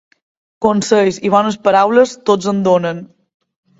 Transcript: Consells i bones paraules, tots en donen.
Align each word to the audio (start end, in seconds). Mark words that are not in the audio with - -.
Consells 0.65 1.21
i 1.29 1.31
bones 1.35 1.59
paraules, 1.67 2.17
tots 2.31 2.51
en 2.53 2.67
donen. 2.69 3.05